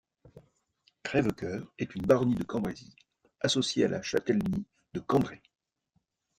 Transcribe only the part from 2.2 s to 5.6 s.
du Cambrésis associée à la châtellenie de Cambrai.